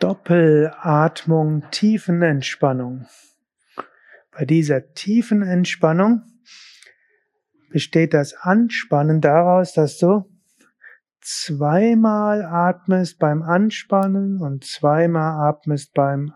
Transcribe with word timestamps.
Doppelatmung, 0.00 1.64
Tiefenentspannung. 1.72 3.06
Bei 4.30 4.44
dieser 4.44 4.92
tiefen 4.94 5.42
Entspannung 5.42 6.22
besteht 7.70 8.14
das 8.14 8.34
Anspannen 8.34 9.20
daraus, 9.20 9.72
dass 9.72 9.98
du 9.98 10.30
zweimal 11.20 12.44
atmest 12.44 13.18
beim 13.18 13.42
Anspannen 13.42 14.40
und 14.40 14.64
zweimal 14.64 15.48
atmest 15.48 15.92
beim, 15.94 16.32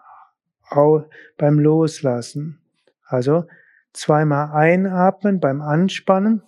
beim 1.39 1.59
Loslassen. 1.61 2.61
Also 3.07 3.47
zweimal 3.93 4.51
einatmen 4.51 5.39
beim 5.39 5.63
Anspannen 5.63 6.43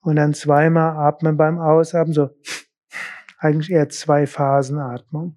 und 0.00 0.16
dann 0.16 0.34
zweimal 0.34 0.98
atmen 0.98 1.38
beim 1.38 1.58
Ausatmen, 1.58 2.12
so 2.12 2.28
eigentlich 3.38 3.70
eher 3.70 3.88
zwei 3.88 4.26
Phasenatmung. 4.26 5.34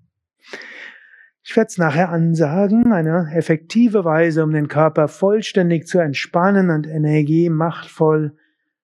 Ich 1.49 1.55
werde 1.55 1.69
es 1.69 1.79
nachher 1.79 2.09
ansagen, 2.09 2.93
eine 2.93 3.31
effektive 3.33 4.05
Weise, 4.05 4.43
um 4.43 4.51
den 4.51 4.67
Körper 4.67 5.07
vollständig 5.07 5.87
zu 5.87 5.97
entspannen 5.97 6.69
und 6.69 6.85
Energie 6.85 7.49
machtvoll 7.49 8.37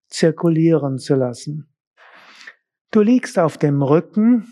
zirkulieren 0.07 0.97
zu 0.97 1.13
lassen. 1.13 1.69
Du 2.89 3.01
liegst 3.01 3.37
auf 3.37 3.59
dem 3.59 3.83
Rücken. 3.83 4.47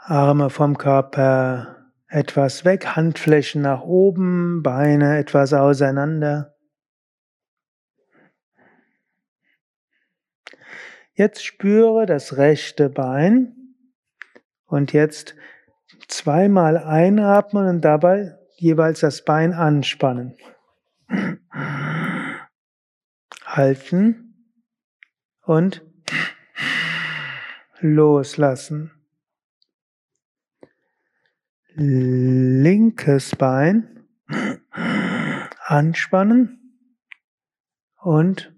Arme 0.00 0.50
vom 0.50 0.76
Körper 0.76 1.90
etwas 2.06 2.66
weg, 2.66 2.96
Handflächen 2.96 3.62
nach 3.62 3.80
oben, 3.80 4.62
Beine 4.62 5.16
etwas 5.16 5.54
auseinander. 5.54 6.54
Jetzt 11.12 11.44
spüre 11.44 12.06
das 12.06 12.36
rechte 12.36 12.88
Bein 12.88 13.74
und 14.66 14.92
jetzt 14.92 15.34
zweimal 16.08 16.78
einatmen 16.78 17.66
und 17.66 17.80
dabei 17.82 18.38
jeweils 18.56 19.00
das 19.00 19.24
Bein 19.24 19.52
anspannen. 19.52 20.36
Halten 23.44 24.54
und 25.42 25.84
loslassen. 27.80 28.92
Linkes 31.74 33.34
Bein 33.36 34.06
anspannen 35.64 36.78
und 37.96 38.52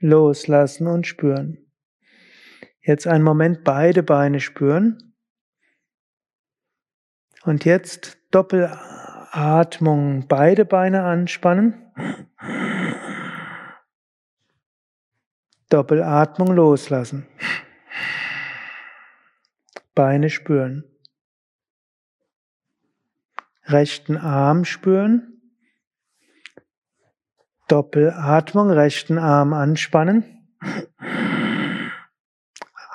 loslassen 0.00 0.86
und 0.86 1.06
spüren. 1.06 1.70
Jetzt 2.82 3.06
einen 3.06 3.22
Moment 3.22 3.62
beide 3.62 4.02
Beine 4.02 4.40
spüren. 4.40 5.14
Und 7.44 7.64
jetzt 7.64 8.18
Doppelatmung, 8.30 10.26
beide 10.28 10.64
Beine 10.64 11.04
anspannen. 11.04 11.92
Doppelatmung 15.68 16.48
loslassen. 16.48 17.26
Beine 19.94 20.30
spüren. 20.30 20.84
Rechten 23.64 24.16
Arm 24.16 24.64
spüren. 24.64 25.39
Doppelatmung, 27.70 28.70
rechten 28.70 29.16
Arm 29.16 29.52
anspannen. 29.52 30.24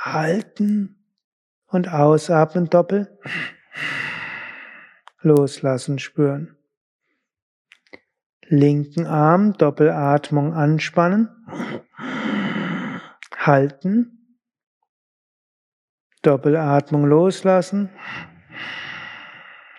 Halten 0.01 1.01
und 1.67 1.87
ausatmen 1.87 2.69
doppel. 2.69 3.17
Loslassen 5.21 5.97
spüren. 5.97 6.57
Linken 8.47 9.07
Arm, 9.07 9.53
Doppelatmung 9.53 10.53
anspannen. 10.53 11.29
Halten. 13.33 14.37
Doppelatmung 16.21 17.05
loslassen. 17.05 17.89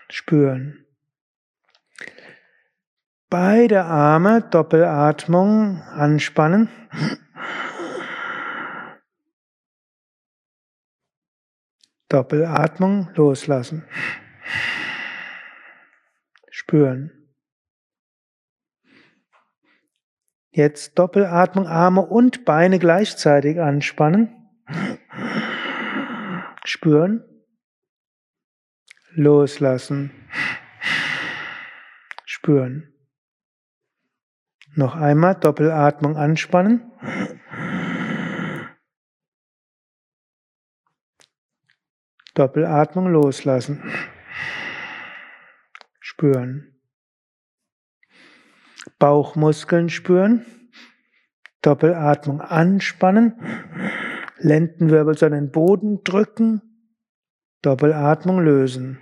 Spüren. 0.08 0.85
Beide 3.28 3.84
Arme, 3.84 4.42
Doppelatmung, 4.42 5.82
anspannen. 5.82 6.68
Doppelatmung, 12.08 13.10
loslassen. 13.16 13.84
Spüren. 16.50 17.10
Jetzt 20.50 20.96
Doppelatmung, 20.96 21.66
Arme 21.66 22.02
und 22.02 22.44
Beine 22.44 22.78
gleichzeitig 22.78 23.60
anspannen. 23.60 24.48
Spüren. 26.64 27.24
Loslassen. 29.10 30.12
Spüren. 32.24 32.95
Noch 34.74 34.96
einmal 34.96 35.34
Doppelatmung 35.36 36.16
anspannen. 36.16 36.90
Doppelatmung 42.34 43.06
loslassen. 43.06 43.82
Spüren. 46.00 46.78
Bauchmuskeln 48.98 49.88
spüren. 49.88 50.44
Doppelatmung 51.62 52.40
anspannen. 52.40 53.34
Lendenwirbel 54.38 55.22
an 55.24 55.32
den 55.32 55.50
Boden 55.50 56.04
drücken. 56.04 56.60
Doppelatmung 57.62 58.40
lösen. 58.40 59.00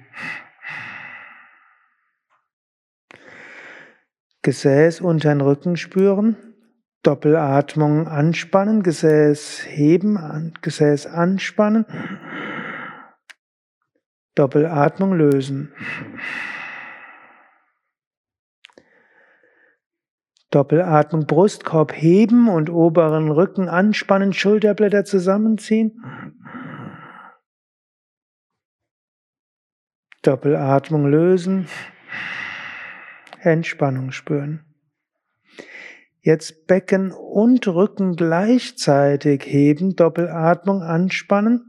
Gesäß 4.44 5.00
unter 5.00 5.30
den 5.30 5.40
Rücken 5.40 5.76
spüren, 5.78 6.36
Doppelatmung 7.02 8.06
anspannen, 8.06 8.82
Gesäß 8.82 9.64
heben, 9.66 10.52
Gesäß 10.60 11.06
anspannen, 11.06 11.86
Doppelatmung 14.34 15.14
lösen. 15.14 15.72
Doppelatmung, 20.50 21.26
Brustkorb 21.26 21.94
heben 21.94 22.48
und 22.50 22.68
oberen 22.68 23.30
Rücken 23.30 23.70
anspannen, 23.70 24.34
Schulterblätter 24.34 25.06
zusammenziehen. 25.06 26.04
Doppelatmung 30.22 31.06
lösen. 31.06 31.66
Entspannung 33.44 34.12
spüren. 34.12 34.64
Jetzt 36.20 36.66
Becken 36.66 37.12
und 37.12 37.68
Rücken 37.68 38.16
gleichzeitig 38.16 39.44
heben, 39.44 39.94
Doppelatmung 39.94 40.82
anspannen. 40.82 41.68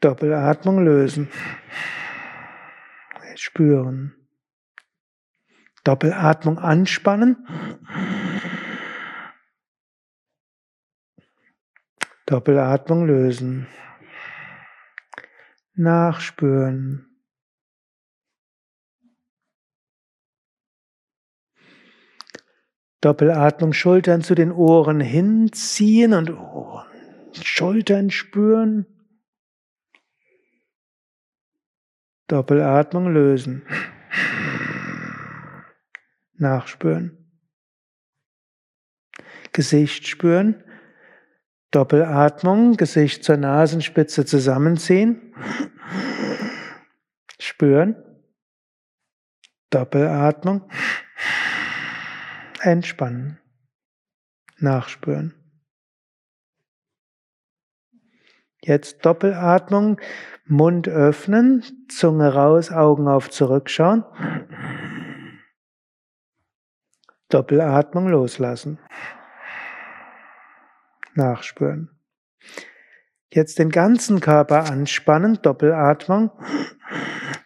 Doppelatmung 0.00 0.82
lösen. 0.82 1.28
Spüren. 3.34 4.14
Doppelatmung 5.84 6.58
anspannen. 6.58 7.46
Doppelatmung 12.24 13.06
lösen 13.06 13.66
nachspüren. 15.78 17.04
Doppelatmung, 23.00 23.72
Schultern 23.72 24.22
zu 24.22 24.34
den 24.34 24.50
Ohren 24.50 25.00
hinziehen 25.00 26.12
und 26.12 26.30
Ohren, 26.30 26.88
Schultern 27.32 28.10
spüren. 28.10 28.86
Doppelatmung 32.26 33.12
lösen. 33.12 33.62
Nachspüren. 36.34 37.16
Gesicht 39.52 40.06
spüren. 40.06 40.62
Doppelatmung, 41.70 42.76
Gesicht 42.76 43.24
zur 43.24 43.36
Nasenspitze 43.36 44.26
zusammenziehen. 44.26 45.27
Spüren. 47.38 47.96
Doppelatmung. 49.70 50.70
Entspannen. 52.60 53.38
Nachspüren. 54.58 55.34
Jetzt 58.62 59.06
Doppelatmung, 59.06 60.00
Mund 60.44 60.88
öffnen, 60.88 61.64
Zunge 61.88 62.34
raus, 62.34 62.70
Augen 62.70 63.08
auf 63.08 63.30
zurückschauen. 63.30 64.04
Doppelatmung 67.28 68.08
loslassen. 68.08 68.78
Nachspüren. 71.14 71.97
Jetzt 73.30 73.58
den 73.58 73.70
ganzen 73.70 74.20
Körper 74.20 74.70
anspannen, 74.70 75.38
Doppelatmung. 75.42 76.30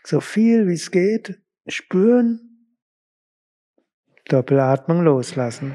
So 0.05 0.21
viel 0.21 0.69
wie 0.69 0.75
es 0.75 0.91
geht, 0.91 1.41
spüren. 1.67 2.69
Doppelatmung 4.29 5.03
loslassen. 5.03 5.75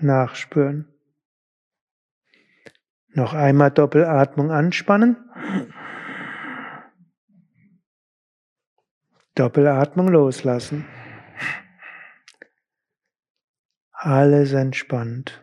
Nachspüren. 0.00 0.88
Noch 3.14 3.34
einmal 3.34 3.70
Doppelatmung 3.70 4.50
anspannen. 4.50 5.16
Doppelatmung 9.34 10.08
loslassen. 10.08 10.86
Alles 13.92 14.52
entspannt. 14.52 15.42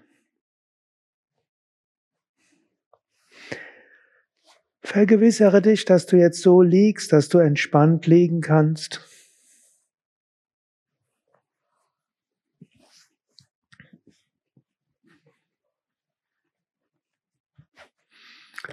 Vergewissere 4.91 5.61
dich, 5.61 5.85
dass 5.85 6.07
du 6.07 6.17
jetzt 6.17 6.41
so 6.41 6.63
liegst, 6.63 7.13
dass 7.13 7.29
du 7.29 7.37
entspannt 7.37 8.07
liegen 8.07 8.41
kannst. 8.41 9.07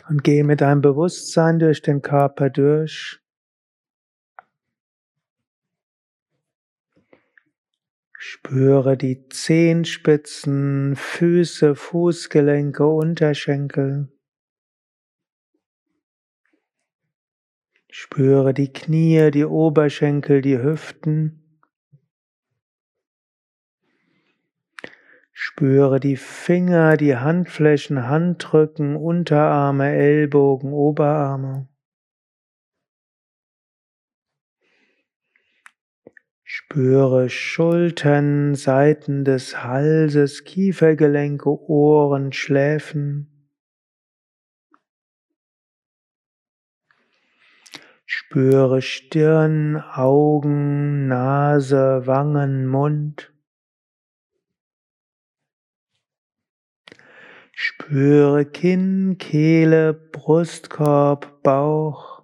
Und 0.09 0.25
gehe 0.25 0.43
mit 0.43 0.63
deinem 0.63 0.81
Bewusstsein 0.81 1.59
durch 1.59 1.83
den 1.83 2.01
Körper 2.01 2.49
durch. 2.49 3.21
Spüre 8.17 8.97
die 8.97 9.29
Zehenspitzen, 9.29 10.97
Füße, 10.97 11.75
Fußgelenke, 11.75 12.87
Unterschenkel. 12.87 14.16
Spüre 17.99 18.53
die 18.53 18.71
Knie, 18.71 19.31
die 19.31 19.47
Oberschenkel, 19.47 20.43
die 20.43 20.59
Hüften. 20.59 21.63
Spüre 25.33 25.99
die 25.99 26.17
Finger, 26.17 26.99
die 26.99 27.17
Handflächen, 27.17 28.07
Handrücken, 28.07 28.97
Unterarme, 28.97 29.95
Ellbogen, 29.95 30.75
Oberarme. 30.75 31.69
Spüre 36.45 37.31
Schultern, 37.31 38.55
Seiten 38.57 39.25
des 39.25 39.65
Halses, 39.65 40.45
Kiefergelenke, 40.45 41.49
Ohren, 41.49 42.35
Schläfen. 42.35 43.36
Spüre 48.09 48.83
Stirn, 48.83 49.77
Augen, 49.77 51.09
Nase, 51.09 52.07
Wangen, 52.07 52.69
Mund. 52.69 53.33
Spüre 57.53 58.45
Kinn, 58.45 59.19
Kehle, 59.19 59.93
Brustkorb, 59.93 61.43
Bauch. 61.43 62.23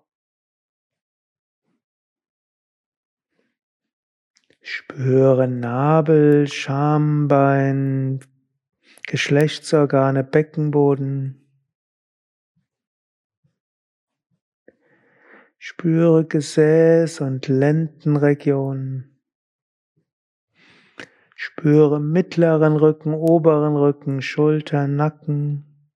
Spüre 4.61 5.49
Nabel, 5.49 6.47
Schambein, 6.47 8.21
Geschlechtsorgane, 9.09 10.23
Beckenboden. 10.23 11.42
Spüre 15.65 16.25
Gesäß 16.25 17.21
und 17.21 17.47
Lendenregion. 17.47 19.17
Spüre 21.37 22.01
mittleren 22.01 22.75
Rücken, 22.75 23.15
oberen 23.15 23.77
Rücken, 23.77 24.23
Schultern, 24.23 24.97
Nacken. 24.97 25.93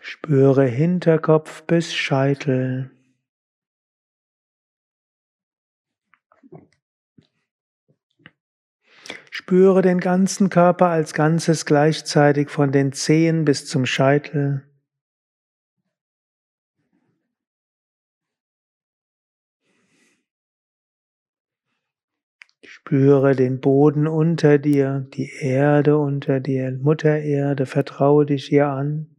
Spüre 0.00 0.66
Hinterkopf 0.66 1.64
bis 1.64 1.92
Scheitel. 1.92 2.92
Spüre 9.32 9.82
den 9.82 9.98
ganzen 9.98 10.48
Körper 10.48 10.90
als 10.90 11.12
Ganzes 11.12 11.66
gleichzeitig 11.66 12.50
von 12.50 12.70
den 12.70 12.92
Zehen 12.92 13.44
bis 13.44 13.66
zum 13.66 13.84
Scheitel. 13.84 14.69
Spüre 22.80 23.36
den 23.36 23.60
Boden 23.60 24.08
unter 24.08 24.58
dir, 24.58 25.06
die 25.14 25.30
Erde 25.40 25.98
unter 25.98 26.40
dir, 26.40 26.72
Mutter 26.72 27.18
Erde, 27.20 27.66
vertraue 27.66 28.24
dich 28.26 28.50
ihr 28.50 28.68
an. 28.68 29.14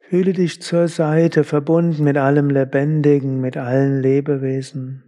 Fühle 0.00 0.32
dich 0.32 0.60
zur 0.60 0.88
Seite, 0.88 1.44
verbunden 1.44 2.04
mit 2.04 2.16
allem 2.16 2.50
Lebendigen, 2.50 3.40
mit 3.40 3.56
allen 3.56 4.02
Lebewesen. 4.02 5.02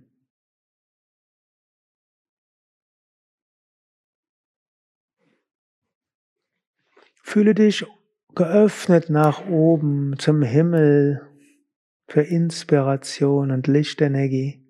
Fühle 7.23 7.55
dich 7.55 7.87
geöffnet 8.39 9.11
nach 9.11 9.47
oben 9.49 10.17
zum 10.17 10.43
Himmel 10.43 11.29
für 12.07 12.23
Inspiration 12.23 13.51
und 13.51 13.67
Lichtenergie. 13.67 14.65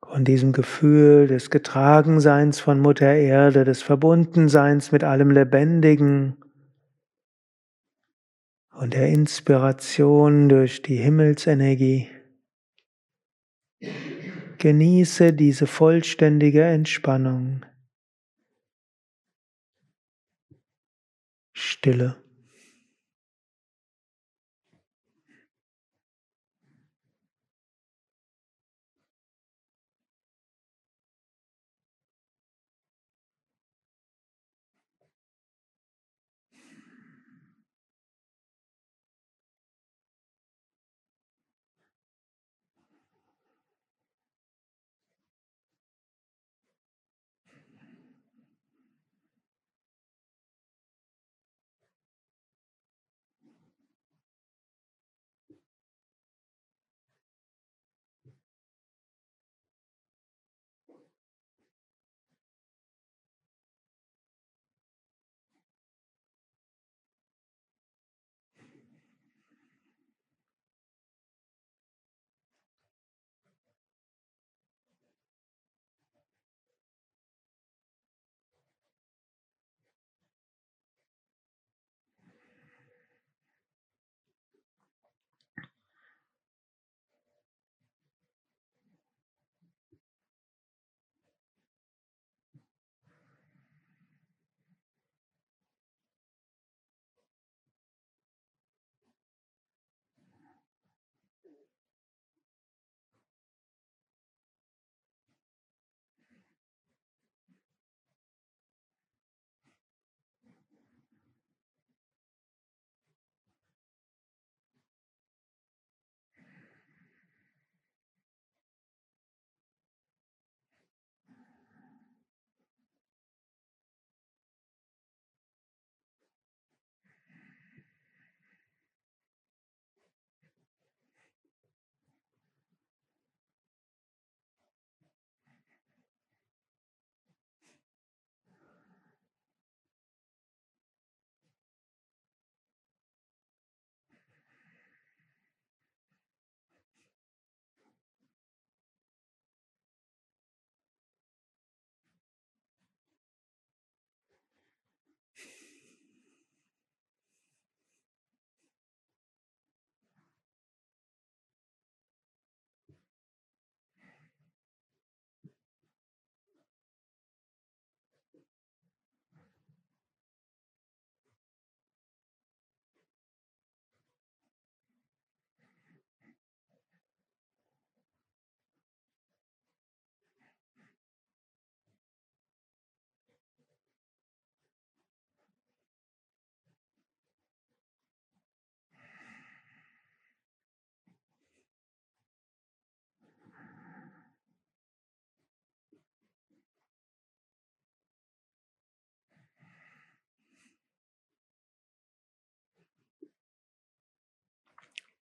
Und 0.00 0.28
diesem 0.28 0.52
Gefühl 0.52 1.26
des 1.26 1.50
Getragenseins 1.50 2.60
von 2.60 2.78
Mutter 2.78 3.12
Erde, 3.12 3.64
des 3.64 3.82
Verbundenseins 3.82 4.92
mit 4.92 5.02
allem 5.02 5.30
Lebendigen 5.32 6.36
und 8.70 8.94
der 8.94 9.08
Inspiration 9.08 10.48
durch 10.48 10.82
die 10.82 10.96
Himmelsenergie. 10.96 12.08
Genieße 14.58 15.32
diese 15.32 15.66
vollständige 15.66 16.64
Entspannung. 16.64 17.66
Stille. 21.52 22.23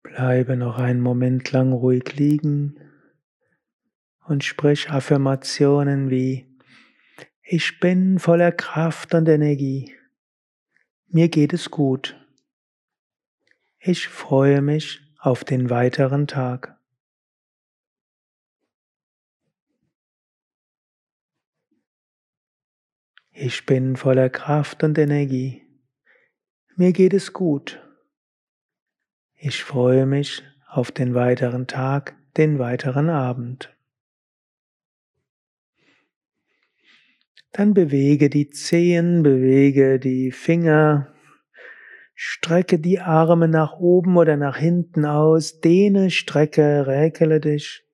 Bleibe 0.10 0.58
noch 0.58 0.80
einen 0.80 1.02
Moment 1.02 1.52
lang 1.52 1.72
ruhig 1.72 2.16
liegen 2.16 2.80
und 4.26 4.44
sprich 4.44 4.90
Affirmationen 4.90 6.10
wie 6.10 6.48
Ich 7.44 7.80
bin 7.80 8.18
voller 8.18 8.52
Kraft 8.52 9.14
und 9.14 9.30
Energie. 9.30 9.96
Mir 11.10 11.30
geht 11.30 11.54
es 11.54 11.70
gut. 11.70 12.20
Ich 13.78 14.08
freue 14.08 14.64
mich 14.64 15.00
auf 15.20 15.44
den 15.44 15.70
weiteren 15.70 16.26
Tag. 16.26 16.76
Ich 23.32 23.68
bin 23.68 23.96
voller 23.96 24.32
Kraft 24.32 24.84
und 24.84 24.98
Energie. 24.98 25.62
Mir 26.76 26.94
geht 26.94 27.14
es 27.14 27.32
gut. 27.32 27.80
Ich 29.42 29.64
freue 29.64 30.06
mich 30.06 30.44
auf 30.68 30.92
den 30.92 31.16
weiteren 31.16 31.66
Tag, 31.66 32.18
den 32.36 32.60
weiteren 32.60 33.10
Abend. 33.10 33.74
Dann 37.54 37.74
bewege 37.74 38.30
die 38.30 38.50
Zehen, 38.50 39.24
bewege 39.24 39.98
die 39.98 40.34
Finger, 40.34 41.14
strecke 42.16 42.80
die 42.80 43.00
Arme 43.00 43.48
nach 43.48 43.80
oben 43.80 44.18
oder 44.18 44.36
nach 44.36 44.58
hinten 44.58 45.06
aus, 45.06 45.62
dehne, 45.62 46.12
strecke, 46.12 46.86
räkele 46.86 47.40
dich. 47.40 47.86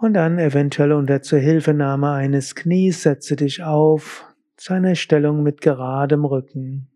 Und 0.00 0.14
dann 0.14 0.38
eventuell 0.38 0.92
unter 0.92 1.20
Zuhilfenahme 1.20 2.10
eines 2.10 2.54
Knies 2.54 3.02
setze 3.02 3.36
dich 3.36 3.62
auf 3.62 4.33
zu 4.64 4.72
einer 4.72 4.94
Stellung 4.94 5.42
mit 5.42 5.60
geradem 5.60 6.24
Rücken. 6.24 6.88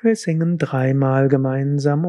Wir 0.00 0.16
singen 0.16 0.56
dreimal 0.56 1.28
gemeinsam 1.28 2.06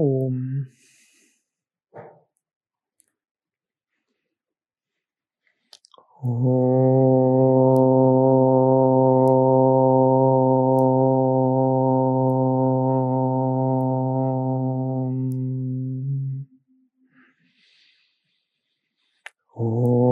Om. 19.59 20.06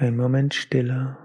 Ein 0.00 0.16
Moment 0.16 0.54
Stille. 0.54 1.16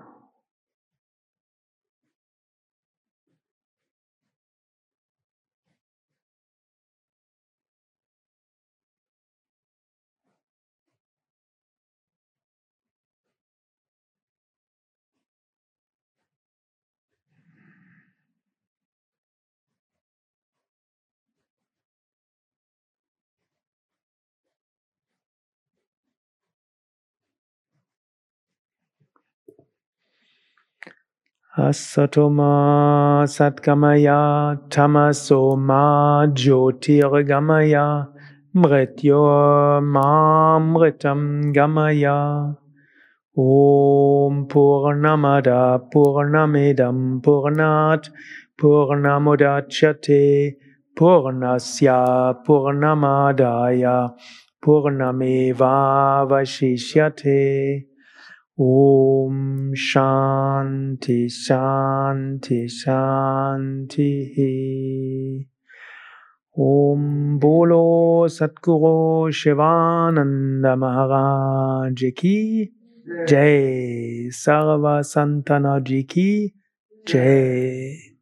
Asatoma 31.55 33.27
Satgamaya 33.27 34.57
Tamasoma 34.69 36.25
Jyotirgamaya 36.33 38.07
Mrityo 38.55 39.79
Mamritam 39.83 41.53
Gamaya 41.53 42.57
Om 43.37 44.47
Purnamada 44.47 45.79
Purnamidam 45.93 47.21
Purnat 47.21 48.09
Purnamudachyate 48.59 50.53
Purnasya 50.97 52.43
Purnamadaya 52.43 54.11
Purnameva 54.59 56.27
Vashishyate 56.27 57.83
Om 58.59 59.73
Shanti 59.73 61.25
Shanti 61.25 62.69
Shanti 62.69 64.07
Om 66.55 67.39
Bolo 67.39 68.27
Satguru 68.27 69.31
Shivananda 69.33 70.77
Maharaj 70.77 72.13
Ki. 72.15 72.71
Jai 73.27 74.29
Sarva 74.29 75.03
Santana 75.03 75.81
Ki. 76.07 76.53
Jai 77.07 78.12